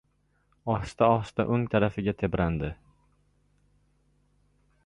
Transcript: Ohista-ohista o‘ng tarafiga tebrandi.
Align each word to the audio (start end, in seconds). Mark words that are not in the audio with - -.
Ohista-ohista 0.75 1.45
o‘ng 1.57 1.67
tarafiga 1.75 2.15
tebrandi. 2.23 2.73